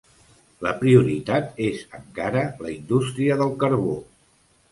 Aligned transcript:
La 0.67 0.71
prioritat 0.79 1.51
és 1.65 1.83
encara 1.99 2.43
la 2.67 2.73
indústria 2.79 3.39
del 3.43 3.55
carbó. 3.65 3.93